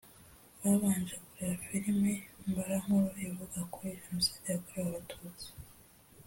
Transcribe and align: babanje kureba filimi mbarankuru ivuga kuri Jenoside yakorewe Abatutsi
babanje 0.61 1.15
kureba 1.25 1.55
filimi 1.67 2.13
mbarankuru 2.49 3.07
ivuga 3.27 3.59
kuri 3.73 3.99
Jenoside 4.03 4.45
yakorewe 4.53 4.87
Abatutsi 4.89 5.47